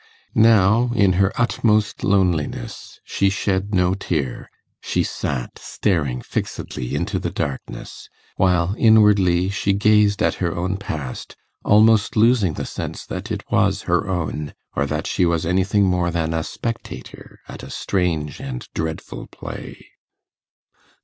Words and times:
Now, 0.33 0.89
in 0.95 1.13
her 1.21 1.31
utmost 1.39 2.03
loneliness, 2.03 2.99
she 3.03 3.29
shed 3.29 3.71
no 3.75 3.93
tear: 3.93 4.49
she 4.81 5.03
sat 5.03 5.59
staring 5.59 6.23
fixedly 6.23 6.95
into 6.95 7.19
the 7.19 7.29
darkness, 7.29 8.09
while 8.35 8.73
inwardly 8.79 9.49
she 9.49 9.73
gazed 9.73 10.23
at 10.23 10.33
her 10.41 10.55
own 10.57 10.77
past, 10.77 11.35
almost 11.63 12.15
losing 12.15 12.53
the 12.53 12.65
sense 12.65 13.05
that 13.05 13.29
it 13.31 13.43
was 13.51 13.83
her 13.83 14.09
own, 14.09 14.55
or 14.75 14.87
that 14.87 15.05
she 15.05 15.23
was 15.23 15.45
anything 15.45 15.83
more 15.85 16.09
than 16.09 16.33
a 16.33 16.43
spectator 16.43 17.37
at 17.47 17.61
a 17.61 17.69
strange 17.69 18.39
and 18.39 18.67
dreadful 18.73 19.27
play. 19.27 19.85